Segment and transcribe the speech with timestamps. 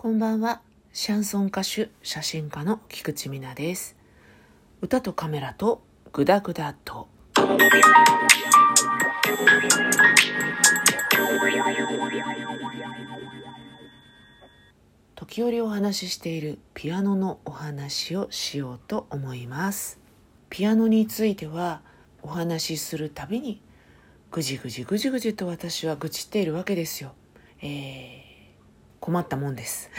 [0.00, 0.60] こんばんは。
[0.92, 3.96] シャンソン歌手、写真家の菊池美奈です。
[4.80, 5.82] 歌とカメラと
[6.12, 7.08] グダグダと。
[15.16, 19.98] 時折お話ししているピアノのお話をしようと思います。
[20.48, 21.80] ピアノについては
[22.22, 23.60] お話しするたびに
[24.30, 27.14] ぐじぐじぐじぐじと私は愚痴っているわけですよ。
[27.62, 28.27] えー
[29.00, 29.90] 困ったもんです。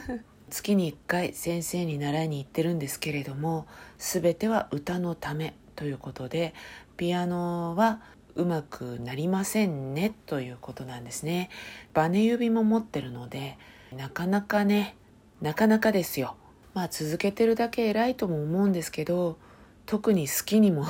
[0.50, 3.66] 月に1回先生に習いに行ってるんですけれども
[3.98, 6.54] 全ては歌のためということで
[6.96, 8.00] ピアノは
[8.34, 11.50] うまくなりませんねということなんですね。
[11.92, 13.58] バネ指も持ってるので
[13.96, 14.96] なかなかね
[15.40, 16.36] なかなかですよ。
[16.72, 19.38] まあ続けてるだけ偉いとも思うんですけど
[19.86, 20.86] 特に好きにも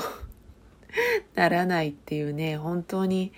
[1.35, 3.33] ならないっていうね本当に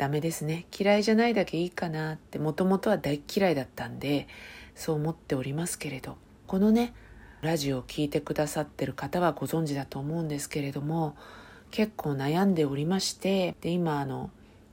[0.00, 0.64] ダメですね。
[0.74, 4.28] 嫌いじゃないだけいいかなってもともとは大嫌いだったんで
[4.74, 6.16] そう思っておりますけれど。
[6.46, 6.94] このね
[7.42, 11.16] ラジオを聴いてくださってる方はご存知だと思うんですけれども
[11.70, 14.30] 結構悩んでおりましてで今あの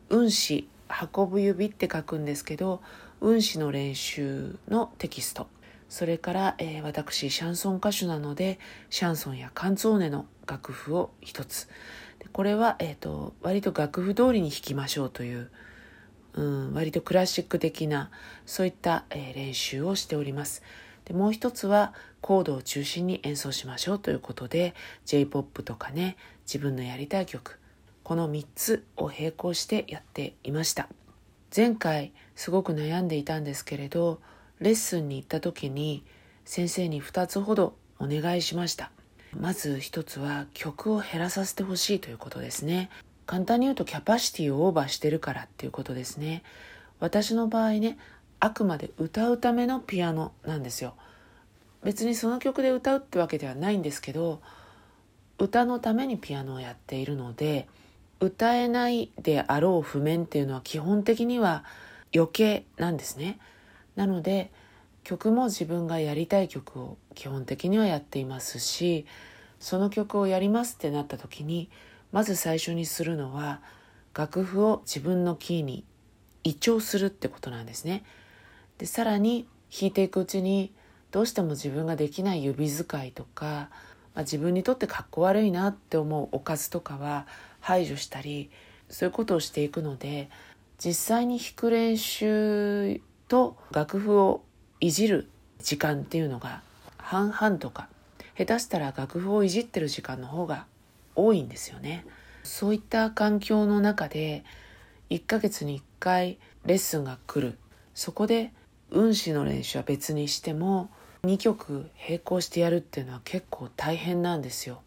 [0.09, 0.69] 運指
[1.13, 2.81] 運ぶ指って書くんですけど
[3.19, 5.47] 運指の練習のテキスト。
[5.89, 11.67] それから、えー私シャンソン歌手なのでシャンソンやカンツォーネの楽譜を一つ。
[12.37, 15.49] これは、えー、と割と楽譜通りに弾きましょうという、
[16.35, 18.11] うん、割とクラシック的な
[18.45, 20.61] そういった、えー練習をしております。
[21.05, 26.15] でもう一つはコードを中心に演奏しましょうということで J-POP とかね
[26.45, 27.59] 自分のやりたい曲
[28.03, 30.89] この3つを並行してやっていました。
[31.55, 34.21] 前回すごく悩んでいたんですけれど
[34.59, 36.05] レッスンに行った時に
[36.45, 38.91] 先生に2つほどお願いしました。
[39.35, 42.89] まず1つは曲を減らさせてほしいということですね。
[43.25, 46.43] 簡単に言うとキャパシティをオーバーしてるからっていうことですね。
[46.99, 47.97] 私の場合ね
[48.39, 50.95] あくまで歌うためのピアノなんですよ。
[51.83, 54.41] 別にその曲で歌うってわけではないんですけど
[55.39, 57.67] 歌のためにピアノをやっているので
[58.19, 61.63] 歌えないであろう譜面っていうのは基本的には
[62.15, 63.39] 余計なんですね。
[63.95, 64.51] なので
[65.07, 69.05] 曲も自分がやりたい曲を基本的にはやっていますし
[69.57, 71.69] その曲をやりますってなった時に
[72.11, 73.61] まず最初にするのは
[74.13, 75.85] 楽譜を自分のキーに
[76.43, 78.03] 移調するってことなんですね。
[78.79, 80.73] でさらに弾いていくうちに
[81.11, 83.69] どうしても自分ができない指使いとか、ま
[84.15, 87.27] あ、自分にとってかっこ悪いなって思うおかずとかは
[87.61, 88.49] 排除したり
[88.89, 90.29] そういうことをしていくので
[90.83, 94.43] 実際に弾く練習と楽譜を
[94.79, 95.27] いじる
[95.59, 96.61] 時間っていうのが
[96.97, 97.89] 半々とか
[98.37, 100.65] 下手したら楽譜をいじってる時間の方が
[101.15, 102.05] 多いんですよね。
[102.43, 104.45] そういった環境の中で
[105.09, 107.57] 1ヶ月に1回レッスンが来る。
[107.95, 108.51] そこで
[108.91, 110.89] 運指の練習は別にしても
[111.23, 114.81] 2曲並行してやるっていうのは結構大変なんですよ。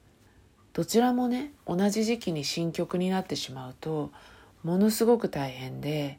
[0.72, 4.12] どちらもね同じ時期に新曲になってしまうと
[4.62, 6.18] ものすごく大変で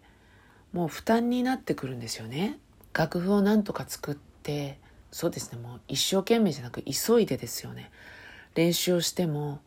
[0.73, 2.59] もう負担になってくるんですよね。
[2.93, 4.79] 楽譜をなんとか作って
[5.11, 7.91] そうですねもう一生懸命じゃなく急いでですよね。
[8.55, 9.61] 練習をしても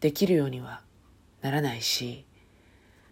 [0.00, 0.80] できるようには
[1.42, 2.24] ならないし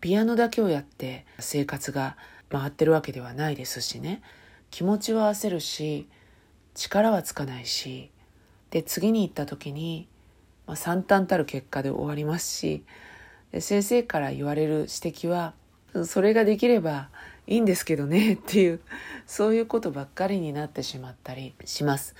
[0.00, 2.16] ピアノだけをやって生活が
[2.48, 4.22] 回ってるわけではないですしね。
[4.70, 6.08] 気持ちは焦るし
[6.74, 8.10] 力はつかないし
[8.70, 10.08] で次に行った時に、
[10.66, 12.84] まあ、惨憺たる結果で終わりますし
[13.50, 15.54] で先生から言われる指摘は
[16.04, 17.08] それができれば
[17.48, 18.81] いいんですけどね っていう
[19.26, 22.14] そういうことばっかりになってしまったりします。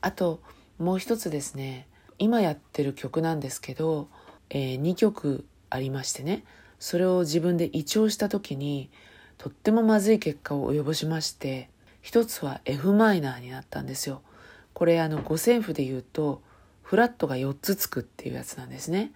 [0.00, 0.40] あと
[0.78, 1.86] もう一つですね
[2.18, 4.08] 今やってる曲なんですけど、
[4.50, 6.44] え2曲ありましてね
[6.78, 8.90] それを自分で胃調した時に
[9.38, 11.68] とってもまずい結果を及ぼしまして
[12.02, 14.22] 一つは f マイナーになったんですよ。
[14.72, 16.42] これあの五線譜で言うと
[16.82, 19.12] フラットが4つつくっていうやつなんですね。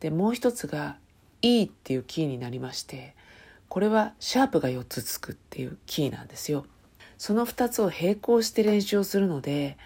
[0.00, 0.96] でもう一つが
[1.42, 3.14] E っていうキーになりまして
[3.70, 6.66] これはシャープが4つつくっていうキーなんですよ。
[7.18, 9.78] その2つを並行して練習をするので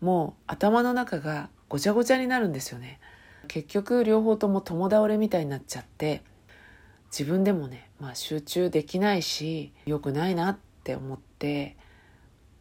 [0.00, 3.00] もう頭の中がごちゃごちゃになるんですよね。
[3.48, 6.22] 結局両方とも共倒れみたいになっちゃって
[7.06, 11.76] 自分でもね、まあ、集中できないし良くないなって思って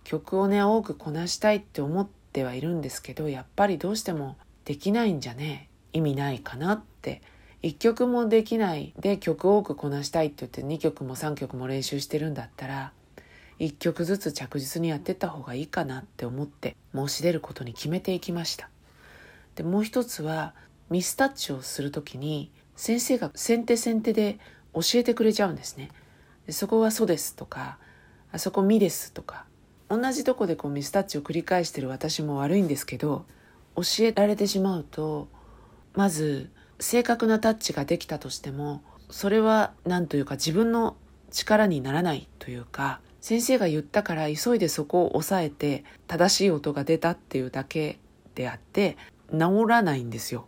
[0.06, 7.22] 曲をね多くこなしたいって思ってはいるんですけどやっぱりどうしてもできないんじゃね意味ないかなって
[7.64, 12.92] 1曲もできないで曲多くこなしたいって言って2曲も3曲も練習してるんだったら
[13.60, 18.70] 1曲ずつ着実にやってった方がいいかなって思って申し出ることに決めていきました。
[19.56, 20.54] でもう一つは
[20.90, 24.40] ミスタッチをする時に先生が先手先手で
[24.74, 25.90] 教えてくれちゃうんですね。
[26.48, 27.78] でそこはそうですとか
[28.32, 29.46] あそこミですとか
[29.88, 33.26] 同じとこでこうミスタッチを繰り返してる私も悪いんですけど
[33.76, 35.28] 教えられてしまうと
[35.94, 36.50] まず
[36.84, 40.98] 正確なタッチができたとしてもそれは何というか自分の
[41.32, 48.00] 力にならないというか先生が言ったから急いでそこを押さえて正しい音が出たっていうだけ
[48.36, 48.98] であって
[49.32, 50.46] 治らないんですよ。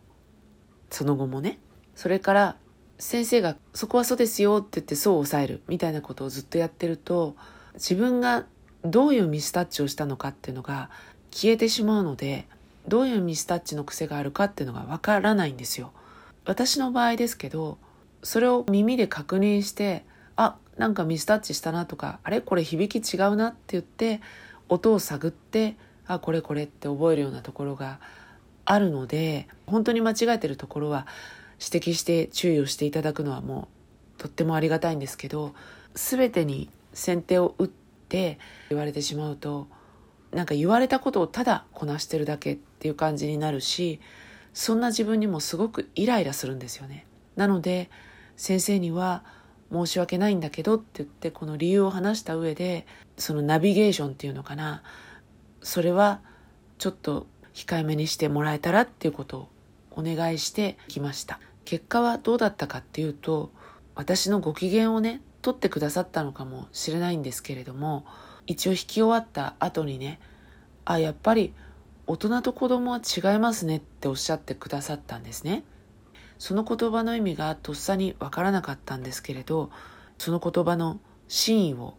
[0.89, 1.57] その後もね。
[1.95, 2.57] それから
[2.99, 5.61] 先生がそこはそうですよって言ってそう抑える。
[5.69, 7.37] みたいなことをずっとやってると
[7.75, 8.45] 自分が
[8.83, 10.89] どういうミスタッチをしたのかっていうのが
[11.31, 12.45] 消えてしまうので
[12.89, 15.93] どういうミスタッチの癖があるかっていうのがわからないんですよ。
[16.45, 17.77] 私の場合ですけど
[18.24, 20.06] それを耳で確認して
[20.36, 24.21] あなんかミスタッチしたなとかあれこれ響き違うなって言って
[24.69, 25.75] 音を探って
[26.07, 28.00] あこれこれって覚えるようなところが
[28.65, 31.07] あるので本当に間違えてるところは
[31.59, 33.69] 指摘して注意をしていただくのはも
[34.18, 35.53] うとってもありがたいんですけど
[35.94, 38.39] 全てに先手を打って
[38.69, 39.68] 言われてしまうと
[40.31, 44.00] なんか言われたことをただこなしてるだけっていう感じになるし
[44.56, 47.06] そんな自分にもすごくイライラするんですよね。
[47.36, 47.90] なので
[48.38, 49.24] 先生には
[49.72, 52.88] 申し訳ないんだけどって言ってこの理由を話した上で
[53.18, 54.81] そのナビゲーションっていうのかな
[55.62, 56.22] それは
[56.78, 59.50] ちょっと控えめにしてもらえたらっていうことを
[59.92, 63.52] お願いしてきました結果はどうだったかっていうと
[63.96, 68.06] 私のご機嫌をね取ってくださったのかもしれないんですけれども
[68.48, 70.19] 一応引き終わった後にね
[70.86, 71.54] あやっぱり
[72.07, 75.63] 大人と子供は違いますねっておっしゃってくださったんですね。
[76.38, 79.72] その言葉の意味がとっさにわからなかったんですけれど
[80.18, 81.96] その言葉の真意を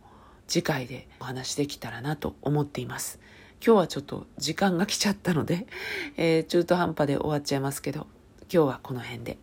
[0.46, 3.18] 次回でお話しできたらなと思っています。
[3.64, 5.66] 今日はちょっと時間が来ちゃったので、
[6.16, 8.06] えー、中途半端で終わっちゃいますけど
[8.42, 9.38] 今日はこの辺で。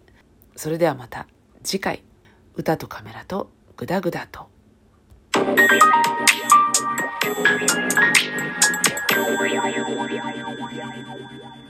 [0.55, 1.27] それではまた
[1.63, 2.03] 次回。
[2.55, 4.52] 歌とカメラとグダグダと。
[5.55, 5.71] Thank
[11.53, 11.62] you.